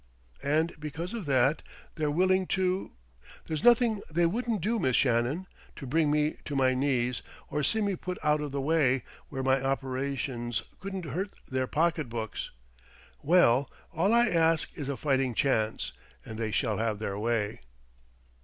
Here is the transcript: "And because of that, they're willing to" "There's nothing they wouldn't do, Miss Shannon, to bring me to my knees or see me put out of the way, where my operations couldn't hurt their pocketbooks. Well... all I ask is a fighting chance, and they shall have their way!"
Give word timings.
"And 0.41 0.73
because 0.79 1.13
of 1.13 1.27
that, 1.27 1.61
they're 1.93 2.09
willing 2.09 2.47
to" 2.47 2.93
"There's 3.45 3.63
nothing 3.63 4.01
they 4.11 4.25
wouldn't 4.25 4.59
do, 4.61 4.79
Miss 4.79 4.95
Shannon, 4.95 5.45
to 5.75 5.85
bring 5.85 6.09
me 6.09 6.37
to 6.45 6.55
my 6.55 6.73
knees 6.73 7.21
or 7.49 7.61
see 7.61 7.81
me 7.81 7.95
put 7.95 8.17
out 8.23 8.41
of 8.41 8.51
the 8.51 8.61
way, 8.61 9.03
where 9.29 9.43
my 9.43 9.61
operations 9.61 10.63
couldn't 10.79 11.05
hurt 11.05 11.29
their 11.51 11.67
pocketbooks. 11.67 12.49
Well... 13.21 13.69
all 13.93 14.11
I 14.11 14.27
ask 14.29 14.75
is 14.75 14.89
a 14.89 14.97
fighting 14.97 15.35
chance, 15.35 15.93
and 16.25 16.39
they 16.39 16.49
shall 16.49 16.79
have 16.79 16.97
their 16.97 17.19
way!" 17.19 17.61